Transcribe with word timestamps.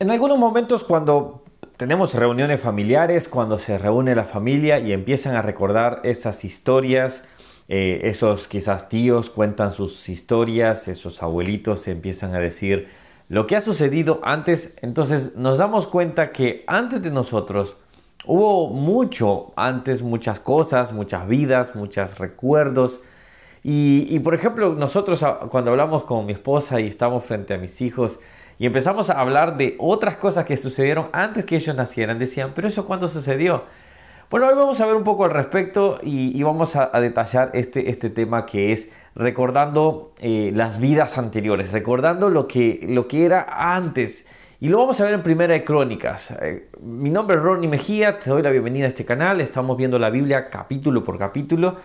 En 0.00 0.12
algunos 0.12 0.38
momentos 0.38 0.84
cuando 0.84 1.42
tenemos 1.76 2.14
reuniones 2.14 2.60
familiares, 2.60 3.26
cuando 3.26 3.58
se 3.58 3.78
reúne 3.78 4.14
la 4.14 4.24
familia 4.24 4.78
y 4.78 4.92
empiezan 4.92 5.34
a 5.34 5.42
recordar 5.42 6.02
esas 6.04 6.44
historias, 6.44 7.26
eh, 7.66 8.02
esos 8.04 8.46
quizás 8.46 8.88
tíos 8.88 9.28
cuentan 9.28 9.72
sus 9.72 10.08
historias, 10.08 10.86
esos 10.86 11.20
abuelitos 11.20 11.88
empiezan 11.88 12.36
a 12.36 12.38
decir 12.38 12.86
lo 13.28 13.48
que 13.48 13.56
ha 13.56 13.60
sucedido 13.60 14.20
antes, 14.22 14.76
entonces 14.82 15.34
nos 15.34 15.58
damos 15.58 15.88
cuenta 15.88 16.30
que 16.30 16.62
antes 16.68 17.02
de 17.02 17.10
nosotros 17.10 17.76
hubo 18.24 18.70
mucho, 18.70 19.52
antes 19.56 20.02
muchas 20.02 20.38
cosas, 20.38 20.92
muchas 20.92 21.26
vidas, 21.26 21.74
muchos 21.74 22.20
recuerdos. 22.20 23.00
Y, 23.64 24.06
y 24.08 24.20
por 24.20 24.36
ejemplo, 24.36 24.74
nosotros 24.74 25.24
ah, 25.24 25.40
cuando 25.50 25.72
hablamos 25.72 26.04
con 26.04 26.24
mi 26.24 26.34
esposa 26.34 26.80
y 26.80 26.86
estamos 26.86 27.24
frente 27.24 27.52
a 27.52 27.58
mis 27.58 27.80
hijos, 27.80 28.20
y 28.58 28.66
empezamos 28.66 29.08
a 29.10 29.20
hablar 29.20 29.56
de 29.56 29.76
otras 29.78 30.16
cosas 30.16 30.44
que 30.44 30.56
sucedieron 30.56 31.08
antes 31.12 31.44
que 31.44 31.56
ellos 31.56 31.76
nacieran, 31.76 32.18
decían, 32.18 32.52
pero 32.54 32.68
eso 32.68 32.86
cuándo 32.86 33.08
sucedió? 33.08 33.64
Bueno, 34.30 34.46
hoy 34.48 34.54
vamos 34.54 34.80
a 34.80 34.86
ver 34.86 34.94
un 34.94 35.04
poco 35.04 35.24
al 35.24 35.30
respecto 35.30 35.98
y, 36.02 36.42
vamos 36.42 36.76
a, 36.76 36.90
detallar 37.00 37.50
este, 37.54 37.88
este 37.88 38.10
tema 38.10 38.44
que 38.44 38.72
es 38.72 38.90
recordando 39.14 40.12
eh, 40.20 40.52
las 40.54 40.80
vidas 40.80 41.16
anteriores, 41.16 41.72
recordando 41.72 42.28
lo 42.28 42.46
que, 42.46 42.80
lo 42.86 43.08
que 43.08 43.24
era 43.24 43.46
antes. 43.74 44.26
Y 44.60 44.68
lo 44.68 44.78
vamos 44.78 45.00
a 45.00 45.04
ver 45.04 45.14
en 45.14 45.22
Primera 45.22 45.54
de 45.54 45.64
Crónicas. 45.64 46.32
Eh, 46.42 46.68
mi 46.82 47.10
nombre 47.10 47.36
es 47.36 47.42
Ronnie 47.42 47.68
Mejía, 47.68 48.18
te 48.18 48.28
doy 48.28 48.42
la 48.42 48.50
bienvenida 48.50 48.84
a 48.84 48.88
este 48.88 49.04
canal. 49.04 49.40
Estamos 49.40 49.76
viendo 49.76 49.98
la 49.98 50.10
Biblia 50.10 50.50
capítulo 50.50 51.04
por 51.04 51.16
capítulo. 51.16 51.76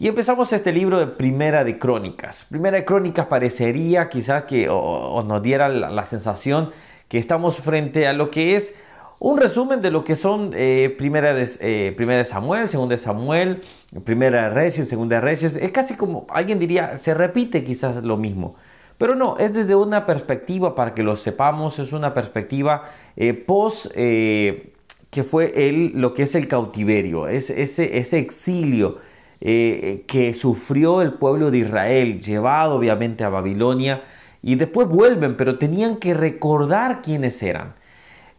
Y 0.00 0.08
empezamos 0.08 0.50
este 0.54 0.72
libro 0.72 0.98
de 0.98 1.06
Primera 1.08 1.62
de 1.62 1.78
Crónicas. 1.78 2.46
Primera 2.48 2.78
de 2.78 2.86
Crónicas 2.86 3.26
parecería 3.26 4.08
quizás 4.08 4.44
que 4.44 4.66
nos 4.66 5.42
diera 5.42 5.68
la 5.68 6.04
sensación 6.06 6.70
que 7.06 7.18
estamos 7.18 7.58
frente 7.58 8.08
a 8.08 8.14
lo 8.14 8.30
que 8.30 8.56
es 8.56 8.74
un 9.18 9.38
resumen 9.38 9.82
de 9.82 9.90
lo 9.90 10.02
que 10.02 10.16
son 10.16 10.52
eh, 10.54 10.94
primera, 10.96 11.34
de, 11.34 11.46
eh, 11.60 11.92
primera 11.94 12.20
de 12.20 12.24
Samuel, 12.24 12.70
segunda 12.70 12.94
de 12.94 13.02
Samuel, 13.02 13.62
primera 14.02 14.44
de 14.44 14.48
Reyes, 14.54 14.88
segunda 14.88 15.16
de 15.16 15.20
Reyes. 15.20 15.54
Es 15.54 15.70
casi 15.70 15.96
como, 15.96 16.26
alguien 16.30 16.58
diría, 16.58 16.96
se 16.96 17.12
repite 17.12 17.62
quizás 17.62 18.02
lo 18.02 18.16
mismo. 18.16 18.54
Pero 18.96 19.14
no, 19.14 19.36
es 19.36 19.52
desde 19.52 19.74
una 19.74 20.06
perspectiva, 20.06 20.74
para 20.74 20.94
que 20.94 21.02
lo 21.02 21.14
sepamos, 21.14 21.78
es 21.78 21.92
una 21.92 22.14
perspectiva 22.14 22.90
eh, 23.16 23.34
post 23.34 23.92
que 23.92 25.24
fue 25.24 25.68
el, 25.68 25.92
lo 26.00 26.14
que 26.14 26.22
es 26.22 26.34
el 26.34 26.48
cautiverio, 26.48 27.28
es, 27.28 27.50
ese, 27.50 27.98
ese 27.98 28.18
exilio 28.18 29.09
que 29.40 30.34
sufrió 30.38 31.00
el 31.00 31.14
pueblo 31.14 31.50
de 31.50 31.58
Israel, 31.58 32.20
llevado 32.20 32.74
obviamente 32.76 33.24
a 33.24 33.30
Babilonia, 33.30 34.02
y 34.42 34.54
después 34.54 34.88
vuelven, 34.88 35.36
pero 35.36 35.58
tenían 35.58 35.96
que 35.96 36.14
recordar 36.14 37.02
quiénes 37.02 37.42
eran. 37.42 37.74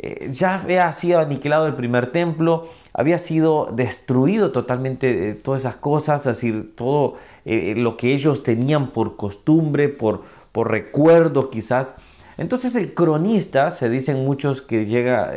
Eh, 0.04 0.30
ya 0.32 0.56
había 0.56 0.92
sido 0.94 1.20
aniquilado 1.20 1.68
el 1.68 1.76
primer 1.76 2.08
templo, 2.08 2.70
había 2.92 3.20
sido 3.20 3.70
destruido 3.72 4.52
totalmente 4.52 5.30
eh, 5.30 5.34
todas 5.36 5.62
esas 5.62 5.76
cosas, 5.76 6.26
es 6.26 6.38
decir, 6.38 6.76
todo 6.76 7.18
eh, 7.46 7.76
lo 7.78 7.98
que 7.98 8.12
ellos 8.16 8.42
tenían 8.42 8.94
por 8.94 9.16
costumbre, 9.16 9.90
por, 9.90 10.24
por 10.52 10.72
recuerdo 10.72 11.52
quizás. 11.52 11.94
Entonces 12.40 12.74
el 12.74 12.96
cronista, 12.96 13.70
se 13.70 13.92
dicen 13.92 14.26
muchos 14.26 14.64
que 14.64 14.88
llega, 14.88 15.32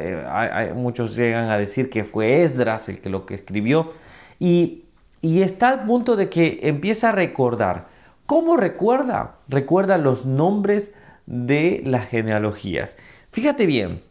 muchos 0.74 1.14
llegan 1.14 1.50
a 1.50 1.58
decir 1.58 1.90
que 1.90 2.04
fue 2.04 2.44
Esdras 2.44 2.88
el 2.88 3.02
que 3.02 3.10
lo 3.10 3.26
que 3.26 3.34
escribió, 3.34 3.92
y, 4.40 4.83
y 5.24 5.40
está 5.40 5.70
al 5.70 5.84
punto 5.86 6.16
de 6.16 6.28
que 6.28 6.58
empieza 6.64 7.08
a 7.08 7.12
recordar. 7.12 7.86
¿Cómo 8.26 8.58
recuerda? 8.58 9.36
Recuerda 9.48 9.96
los 9.96 10.26
nombres 10.26 10.92
de 11.24 11.80
las 11.86 12.08
genealogías. 12.08 12.98
Fíjate 13.30 13.64
bien, 13.64 14.02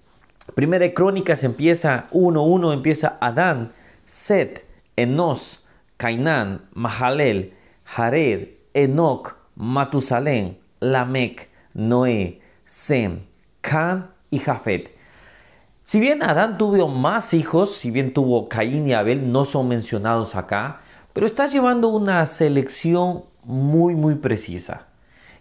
Primera 0.55 0.86
de 0.86 0.95
Crónicas 0.95 1.44
empieza 1.44 2.08
1.1, 2.14 2.73
empieza 2.73 3.20
Adán, 3.22 3.73
Set, 4.08 4.66
Enos, 4.95 5.64
Cainán, 5.97 6.66
Mahalel, 6.73 7.54
Jared, 7.83 8.48
Enoch, 8.73 9.36
Matusalén, 9.54 10.58
Lamec, 10.80 11.48
Noé, 11.76 12.42
Sem, 12.66 13.20
Can 13.61 14.10
y 14.32 14.39
Jafet. 14.39 14.98
Si 15.83 15.99
bien 15.99 16.23
Adán 16.23 16.58
tuvo 16.58 16.87
más 16.87 17.36
hijos, 17.36 17.76
si 17.76 17.92
bien 17.92 18.16
tuvo 18.16 18.49
Caín 18.49 18.87
y 18.87 18.93
Abel, 18.93 19.32
no 19.32 19.45
son 19.45 19.67
mencionados 19.67 20.36
acá, 20.36 20.80
pero 21.13 21.25
está 21.25 21.47
llevando 21.47 21.89
una 21.89 22.25
selección 22.25 23.23
muy 23.43 23.95
muy 23.95 24.15
precisa. 24.15 24.87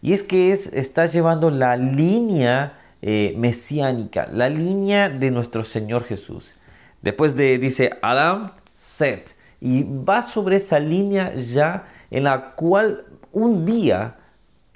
Y 0.00 0.12
es 0.12 0.22
que 0.22 0.52
es, 0.52 0.72
está 0.72 1.06
llevando 1.06 1.50
la 1.50 1.76
línea 1.76 2.78
eh, 3.00 3.34
mesiánica, 3.36 4.28
la 4.30 4.48
línea 4.48 5.08
de 5.08 5.30
nuestro 5.30 5.64
Señor 5.64 6.04
Jesús. 6.04 6.54
Después 7.00 7.34
de, 7.34 7.58
dice 7.58 7.98
Adam, 8.02 8.52
Set, 8.76 9.36
y 9.60 9.84
va 9.84 10.22
sobre 10.22 10.56
esa 10.56 10.80
línea 10.80 11.34
ya 11.34 11.86
en 12.10 12.24
la 12.24 12.52
cual 12.54 13.04
un 13.30 13.64
día 13.64 14.16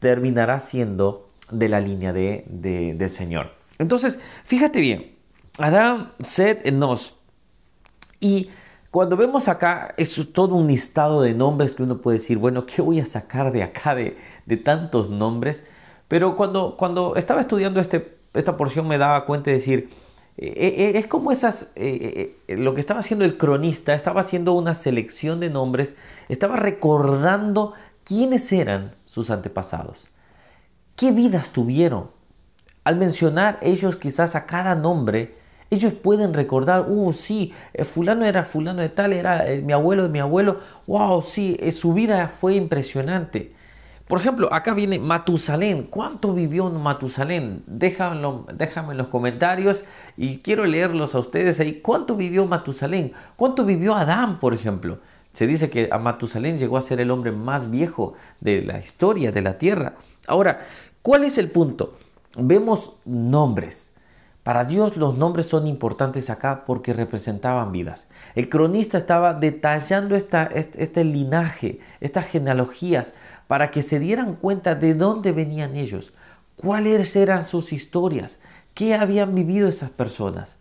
terminará 0.00 0.60
siendo 0.60 1.28
de 1.50 1.68
la 1.68 1.80
línea 1.80 2.12
de, 2.12 2.44
del 2.48 3.10
Señor. 3.10 3.52
Entonces, 3.78 4.20
fíjate 4.44 4.80
bien, 4.80 5.16
Adam, 5.58 6.12
Set, 6.22 6.66
Enos. 6.66 7.16
Y 8.20 8.50
cuando 8.91 9.16
vemos 9.16 9.48
acá, 9.48 9.94
es 9.97 10.32
todo 10.32 10.54
un 10.54 10.66
listado 10.66 11.22
de 11.22 11.34
nombres 11.34 11.74
que 11.74 11.82
uno 11.82 11.98
puede 11.98 12.19
decir, 12.19 12.38
bueno, 12.38 12.66
¿qué 12.66 12.82
voy 12.82 13.00
a 13.00 13.06
sacar 13.06 13.52
de 13.52 13.62
acá 13.62 13.94
de, 13.94 14.16
de 14.47 14.56
tantos 14.56 15.10
nombres? 15.10 15.64
Pero 16.08 16.36
cuando, 16.36 16.76
cuando 16.76 17.16
estaba 17.16 17.41
estudiando 17.41 17.80
este 17.80 18.16
esta 18.38 18.56
porción 18.56 18.86
me 18.86 18.98
daba 18.98 19.25
cuenta 19.25 19.50
de 19.50 19.56
decir, 19.56 19.91
eh, 20.36 20.52
eh, 20.56 20.92
es 20.98 21.06
como 21.06 21.32
esas, 21.32 21.72
eh, 21.75 22.36
lo 22.48 22.75
que 22.75 22.80
estaba 22.80 23.00
haciendo 23.00 23.25
el 23.25 23.36
cronista, 23.36 23.94
estaba 23.94 24.20
haciendo 24.20 24.52
una 24.52 24.75
selección 24.75 25.41
de 25.41 25.50
nombres, 25.50 25.96
estaba 26.28 26.56
recordando 26.56 27.72
quiénes 28.04 28.52
eran 28.52 28.94
sus 29.06 29.30
antepasados, 29.30 30.08
qué 30.94 31.12
vidas 31.12 31.50
tuvieron. 31.50 32.10
Al 32.84 32.96
mencionar 32.96 33.58
ellos 33.62 33.96
quizás 33.96 34.36
a 34.36 34.46
cada 34.46 34.75
nombre, 34.76 35.34
ellos 35.71 35.94
pueden 35.94 36.34
recordar, 36.34 36.87
uh, 36.88 37.12
sí, 37.12 37.53
fulano 37.93 38.25
era 38.25 38.44
fulano 38.44 38.82
de 38.82 38.88
tal, 38.88 39.12
era 39.12 39.44
mi 39.62 39.72
abuelo 39.72 40.04
de 40.04 40.09
mi 40.09 40.21
abuelo, 40.21 40.60
wow, 40.87 41.22
sí, 41.22 41.59
su 41.72 41.93
vida 41.93 42.28
fue 42.28 42.54
impresionante. 42.54 43.56
Por 44.06 44.21
ejemplo, 44.21 44.53
acá 44.55 44.72
viene 44.72 45.00
Matusalén. 45.00 45.82
¿Cuánto 45.82 46.32
vivió 46.32 46.71
Matusalén? 46.71 47.65
Déjame, 47.66 48.44
déjame 48.55 48.93
en 48.93 48.99
los 48.99 49.09
comentarios 49.09 49.82
y 50.16 50.38
quiero 50.38 50.65
leerlos 50.65 51.16
a 51.16 51.19
ustedes 51.19 51.59
ahí. 51.59 51.81
¿Cuánto 51.81 52.15
vivió 52.15 52.47
Matusalén? 52.47 53.15
¿Cuánto 53.34 53.65
vivió 53.65 53.97
Adán, 53.97 54.38
por 54.38 54.55
ejemplo? 54.55 55.00
Se 55.32 55.49
dice 55.49 55.71
que 55.71 55.88
a 55.91 55.99
Matusalén 55.99 56.56
llegó 56.56 56.76
a 56.76 56.82
ser 56.82 57.00
el 57.00 57.10
hombre 57.10 57.32
más 57.32 57.69
viejo 57.69 58.15
de 58.41 58.62
la 58.62 58.78
historia 58.78 59.32
de 59.32 59.43
la 59.43 59.59
tierra. 59.59 59.94
Ahora, 60.28 60.65
¿cuál 61.03 61.25
es 61.25 61.37
el 61.37 61.50
punto? 61.50 61.97
Vemos 62.37 62.94
nombres. 63.05 63.93
Para 64.46 64.64
Dios 64.64 64.96
los 64.96 65.18
nombres 65.18 65.46
son 65.46 65.66
importantes 65.66 66.30
acá 66.30 66.62
porque 66.66 66.92
representaban 66.92 67.72
vidas. 67.72 68.06
El 68.36 68.48
cronista 68.48 68.96
estaba 68.96 69.34
detallando 69.34 70.14
esta, 70.14 70.44
este, 70.44 71.02
linaje, 71.02 71.80
estas 72.00 72.26
genealogías, 72.26 73.12
para 73.48 73.72
que 73.72 73.82
se 73.82 73.98
dieran 73.98 74.36
cuenta 74.36 74.76
de 74.76 74.94
dónde 74.94 75.32
venían 75.32 75.74
ellos, 75.74 76.12
cuáles 76.54 77.16
eran 77.16 77.44
sus 77.44 77.72
historias, 77.72 78.38
qué 78.72 78.94
habían 78.94 79.34
vivido 79.34 79.66
esas 79.66 79.90
personas. 79.90 80.60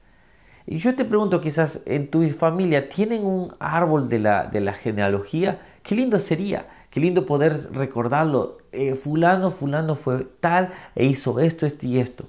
Y 0.66 0.80
yo 0.80 0.96
te 0.96 1.06
pregunto, 1.06 1.40
quizás 1.40 1.84
en 1.86 2.10
tu 2.10 2.28
familia 2.30 2.90
tienen 2.90 3.24
un 3.24 3.54
árbol 3.60 4.10
de 4.10 4.18
la, 4.18 4.48
de 4.48 4.62
la 4.62 4.74
genealogía, 4.74 5.60
qué 5.84 5.94
lindo 5.94 6.20
sería, 6.20 6.66
qué 6.90 7.00
lindo 7.00 7.28
poder 7.28 7.72
recordarlo. 7.72 8.58
Eh, 8.72 8.96
fulano, 8.96 9.52
fulano 9.52 9.96
fue 9.96 10.26
tal 10.40 10.74
e 10.96 11.06
hizo 11.06 11.40
esto, 11.40 11.68
esto 11.68 11.86
y 11.86 12.00
esto. 12.00 12.26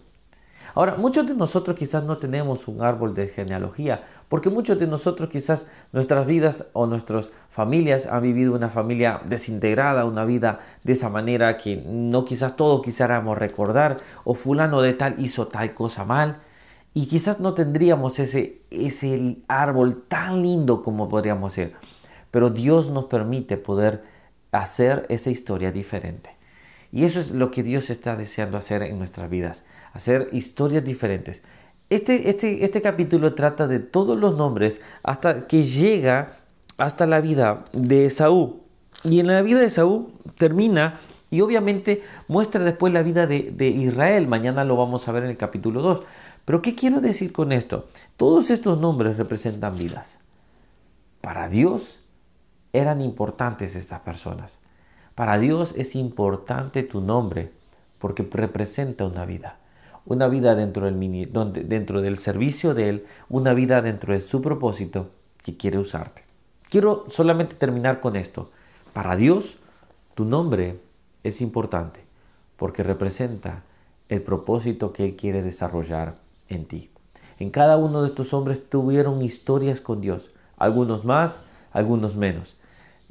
Ahora, 0.76 0.96
muchos 0.96 1.26
de 1.26 1.34
nosotros 1.34 1.74
quizás 1.74 2.04
no 2.04 2.18
tenemos 2.18 2.68
un 2.68 2.82
árbol 2.82 3.14
de 3.14 3.28
genealogía, 3.28 4.04
porque 4.28 4.50
muchos 4.50 4.78
de 4.78 4.86
nosotros 4.86 5.30
quizás 5.30 5.68
nuestras 5.90 6.26
vidas 6.26 6.66
o 6.74 6.84
nuestras 6.84 7.30
familias 7.48 8.04
han 8.04 8.20
vivido 8.20 8.54
una 8.54 8.68
familia 8.68 9.22
desintegrada, 9.24 10.04
una 10.04 10.26
vida 10.26 10.60
de 10.84 10.92
esa 10.92 11.08
manera 11.08 11.56
que 11.56 11.82
no 11.86 12.26
quizás 12.26 12.56
todos 12.56 12.82
quisiéramos 12.82 13.38
recordar, 13.38 14.02
o 14.24 14.34
fulano 14.34 14.82
de 14.82 14.92
tal 14.92 15.14
hizo 15.18 15.46
tal 15.46 15.72
cosa 15.72 16.04
mal, 16.04 16.42
y 16.92 17.06
quizás 17.06 17.40
no 17.40 17.54
tendríamos 17.54 18.18
ese, 18.18 18.60
ese 18.70 19.38
árbol 19.48 20.04
tan 20.08 20.42
lindo 20.42 20.82
como 20.82 21.08
podríamos 21.08 21.54
ser. 21.54 21.72
Pero 22.30 22.50
Dios 22.50 22.90
nos 22.90 23.06
permite 23.06 23.56
poder 23.56 24.04
hacer 24.52 25.06
esa 25.08 25.30
historia 25.30 25.72
diferente. 25.72 26.35
Y 26.96 27.04
eso 27.04 27.20
es 27.20 27.32
lo 27.32 27.50
que 27.50 27.62
Dios 27.62 27.90
está 27.90 28.16
deseando 28.16 28.56
hacer 28.56 28.82
en 28.82 28.96
nuestras 28.96 29.28
vidas, 29.28 29.66
hacer 29.92 30.30
historias 30.32 30.82
diferentes. 30.82 31.42
Este, 31.90 32.30
este, 32.30 32.64
este 32.64 32.80
capítulo 32.80 33.34
trata 33.34 33.66
de 33.66 33.80
todos 33.80 34.18
los 34.18 34.34
nombres 34.34 34.80
hasta 35.02 35.46
que 35.46 35.64
llega 35.64 36.38
hasta 36.78 37.04
la 37.04 37.20
vida 37.20 37.66
de 37.74 38.06
Esaú. 38.06 38.62
Y 39.04 39.20
en 39.20 39.26
la 39.26 39.42
vida 39.42 39.60
de 39.60 39.66
Esaú 39.66 40.10
termina 40.38 40.98
Y 41.28 41.42
obviamente 41.42 42.02
muestra 42.28 42.64
después 42.64 42.94
la 42.94 43.02
vida 43.02 43.26
de, 43.26 43.52
de, 43.54 43.68
Israel. 43.68 44.26
Mañana 44.26 44.64
lo 44.64 44.76
vamos 44.76 45.06
a 45.06 45.12
ver 45.12 45.24
en 45.24 45.28
el 45.28 45.36
capítulo 45.36 45.82
2. 45.82 46.02
Pero 46.46 46.62
¿qué 46.62 46.74
quiero 46.74 47.02
decir 47.02 47.30
con 47.30 47.52
esto? 47.52 47.88
Todos 48.16 48.48
estos 48.48 48.80
nombres 48.80 49.18
representan 49.18 49.76
vidas. 49.76 50.20
Para 51.20 51.50
Dios 51.50 52.00
eran 52.72 53.02
importantes 53.02 53.76
estas 53.76 54.00
personas. 54.00 54.60
Para 55.16 55.38
Dios 55.38 55.72
es 55.78 55.96
importante 55.96 56.82
tu 56.82 57.00
nombre 57.00 57.50
porque 57.98 58.28
representa 58.30 59.06
una 59.06 59.24
vida. 59.24 59.56
Una 60.04 60.28
vida 60.28 60.54
dentro 60.54 60.84
del, 60.84 61.30
dentro 61.68 62.02
del 62.02 62.18
servicio 62.18 62.74
de 62.74 62.90
Él, 62.90 63.06
una 63.30 63.54
vida 63.54 63.80
dentro 63.80 64.12
de 64.12 64.20
su 64.20 64.42
propósito 64.42 65.08
que 65.42 65.56
quiere 65.56 65.78
usarte. 65.78 66.22
Quiero 66.68 67.06
solamente 67.08 67.56
terminar 67.56 68.00
con 68.00 68.14
esto. 68.14 68.50
Para 68.92 69.16
Dios, 69.16 69.56
tu 70.14 70.26
nombre 70.26 70.80
es 71.24 71.40
importante 71.40 72.00
porque 72.58 72.82
representa 72.82 73.62
el 74.10 74.20
propósito 74.20 74.92
que 74.92 75.06
Él 75.06 75.16
quiere 75.16 75.42
desarrollar 75.42 76.16
en 76.50 76.66
ti. 76.66 76.90
En 77.38 77.48
cada 77.48 77.78
uno 77.78 78.02
de 78.02 78.08
estos 78.08 78.34
hombres 78.34 78.68
tuvieron 78.68 79.22
historias 79.22 79.80
con 79.80 80.02
Dios, 80.02 80.30
algunos 80.58 81.06
más, 81.06 81.40
algunos 81.72 82.16
menos. 82.16 82.56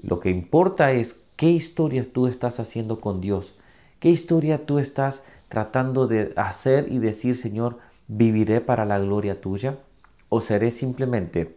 Lo 0.02 0.20
que 0.20 0.30
importa 0.30 0.92
es 0.92 1.25
qué 1.36 1.50
historias 1.50 2.08
tú 2.14 2.28
estás 2.28 2.60
haciendo 2.60 3.00
con 3.00 3.22
Dios, 3.22 3.58
qué 4.00 4.10
historia 4.10 4.66
tú 4.66 4.80
estás 4.80 5.24
tratando 5.50 6.08
de 6.08 6.34
hacer 6.36 6.88
y 6.90 7.00
decir, 7.00 7.36
Señor, 7.36 7.78
viviré 8.08 8.62
para 8.62 8.86
la 8.86 9.00
gloria 9.00 9.42
tuya 9.42 9.78
o 10.30 10.42
seré 10.42 10.72
simplemente 10.72 11.56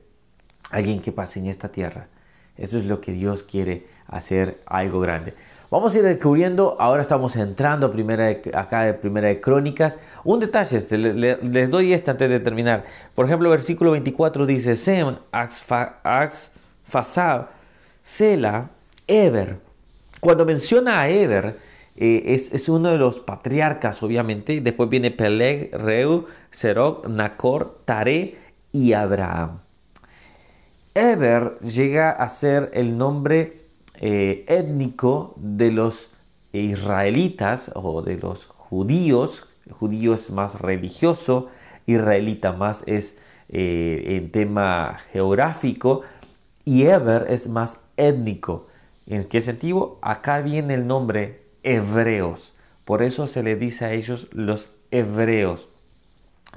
alguien 0.70 1.00
que 1.00 1.12
pase 1.12 1.40
en 1.40 1.46
esta 1.46 1.70
tierra. 1.70 2.08
Eso 2.56 2.76
es 2.76 2.84
lo 2.84 3.00
que 3.00 3.12
Dios 3.12 3.44
quiere 3.44 3.86
hacer 4.08 4.60
algo 4.66 4.98
grande. 5.00 5.34
Vamos 5.70 5.94
a 5.94 5.98
ir 5.98 6.04
descubriendo, 6.04 6.76
ahora 6.80 7.02
estamos 7.02 7.36
entrando 7.36 7.92
primera 7.92 8.28
acá 8.54 8.82
de 8.82 8.94
Primera 8.94 9.28
de 9.28 9.40
Crónicas. 9.40 10.00
Un 10.24 10.40
detalle, 10.40 10.80
les 10.96 11.70
doy 11.70 11.92
este 11.92 12.10
antes 12.10 12.28
de 12.28 12.40
terminar. 12.40 12.84
Por 13.14 13.26
ejemplo, 13.26 13.48
versículo 13.50 13.92
24 13.92 14.46
dice, 14.46 14.76
Sem, 14.76 15.16
Ax, 15.30 15.62
Fasab, 16.84 17.48
Sela, 18.02 18.70
Eber. 19.06 19.67
Cuando 20.20 20.44
menciona 20.44 21.00
a 21.00 21.08
Eber, 21.08 21.58
eh, 22.00 22.22
es, 22.26 22.68
uno 22.68 22.90
de 22.92 22.98
los 22.98 23.18
patriarcas, 23.18 24.02
obviamente. 24.02 24.60
Después 24.60 24.88
viene 24.88 25.10
Peleg, 25.10 25.74
Reu, 25.74 26.26
Serok, 26.50 27.08
Nacor, 27.08 27.80
Tare 27.84 28.36
y 28.72 28.92
Abraham. 28.92 29.58
Eber 30.94 31.58
llega 31.60 32.10
a 32.10 32.28
ser 32.28 32.70
el 32.72 32.96
nombre 32.96 33.62
eh, 34.00 34.44
étnico 34.48 35.34
de 35.36 35.72
los 35.72 36.10
israelitas 36.52 37.72
o 37.74 38.02
de 38.02 38.16
los 38.16 38.46
judíos. 38.46 39.46
judío 39.70 40.14
es 40.14 40.30
más 40.30 40.60
religioso, 40.60 41.48
israelita 41.86 42.52
más 42.52 42.84
es 42.86 43.16
eh, 43.48 44.04
en 44.16 44.30
tema 44.30 44.98
geográfico 45.12 46.02
y 46.64 46.84
Eber 46.84 47.26
es 47.28 47.48
más 47.48 47.80
étnico. 47.96 48.68
¿En 49.08 49.24
qué 49.24 49.40
sentido? 49.40 49.98
Acá 50.02 50.42
viene 50.42 50.74
el 50.74 50.86
nombre 50.86 51.42
hebreos. 51.62 52.54
Por 52.84 53.02
eso 53.02 53.26
se 53.26 53.42
le 53.42 53.56
dice 53.56 53.86
a 53.86 53.92
ellos 53.92 54.28
los 54.32 54.76
hebreos 54.90 55.70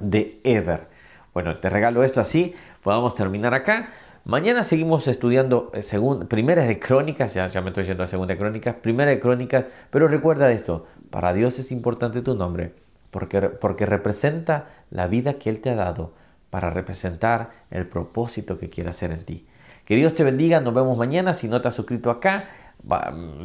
de 0.00 0.38
Eber. 0.44 0.88
Bueno, 1.32 1.56
te 1.56 1.70
regalo 1.70 2.04
esto 2.04 2.20
así, 2.20 2.54
podamos 2.82 3.14
terminar 3.14 3.54
acá. 3.54 3.90
Mañana 4.24 4.64
seguimos 4.64 5.08
estudiando 5.08 5.72
eh, 5.72 5.82
primera 6.28 6.62
de 6.62 6.78
crónicas, 6.78 7.32
ya, 7.32 7.48
ya 7.48 7.62
me 7.62 7.70
estoy 7.70 7.84
yendo 7.84 8.04
a 8.04 8.06
segunda 8.06 8.34
de 8.34 8.38
crónicas, 8.38 8.76
primera 8.76 9.10
de 9.10 9.18
crónicas, 9.18 9.66
pero 9.90 10.06
recuerda 10.06 10.52
esto, 10.52 10.86
para 11.10 11.32
Dios 11.32 11.58
es 11.58 11.72
importante 11.72 12.20
tu 12.20 12.34
nombre, 12.34 12.74
porque, 13.10 13.40
porque 13.40 13.86
representa 13.86 14.68
la 14.90 15.06
vida 15.06 15.34
que 15.34 15.50
Él 15.50 15.60
te 15.60 15.70
ha 15.70 15.74
dado, 15.74 16.12
para 16.50 16.68
representar 16.68 17.50
el 17.70 17.86
propósito 17.86 18.58
que 18.58 18.68
quiere 18.68 18.90
hacer 18.90 19.10
en 19.10 19.24
ti. 19.24 19.46
Que 19.84 19.96
Dios 19.96 20.14
te 20.14 20.24
bendiga, 20.24 20.60
nos 20.60 20.74
vemos 20.74 20.96
mañana, 20.96 21.34
si 21.34 21.48
no 21.48 21.60
te 21.60 21.68
has 21.68 21.74
suscrito 21.74 22.10
acá, 22.10 22.48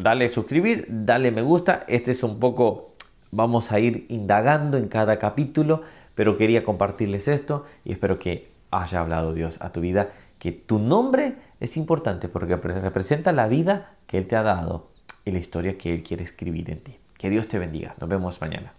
dale 0.02 0.30
suscribir, 0.30 0.86
dale 0.90 1.32
me 1.32 1.42
gusta, 1.42 1.84
este 1.88 2.12
es 2.12 2.24
un 2.24 2.40
poco, 2.40 2.92
vamos 3.32 3.72
a 3.72 3.80
ir 3.80 4.06
indagando 4.10 4.78
en 4.78 4.88
cada 4.88 5.20
capítulo, 5.20 5.82
pero 6.16 6.38
quería 6.38 6.64
compartirles 6.64 7.28
esto 7.28 7.66
y 7.84 7.92
espero 7.92 8.20
que 8.20 8.50
haya 8.72 9.00
hablado 9.00 9.34
Dios 9.34 9.62
a 9.62 9.72
tu 9.72 9.82
vida 9.82 10.10
que 10.40 10.52
tu 10.52 10.80
nombre 10.80 11.36
es 11.60 11.78
importante 11.78 12.28
porque 12.28 12.56
representa 12.56 13.32
la 13.32 13.48
vida 13.48 13.94
que 14.06 14.18
Él 14.18 14.28
te 14.28 14.36
ha 14.36 14.44
dado 14.44 14.90
y 15.26 15.32
la 15.32 15.40
historia 15.40 15.78
que 15.78 15.94
Él 15.94 16.04
quiere 16.04 16.24
escribir 16.24 16.70
en 16.70 16.80
ti. 16.80 16.98
Que 17.18 17.30
Dios 17.30 17.48
te 17.48 17.58
bendiga. 17.58 17.96
Nos 18.00 18.10
vemos 18.10 18.40
mañana. 18.40 18.77